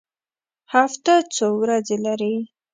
[0.73, 2.35] هفته څو ورځې لري؟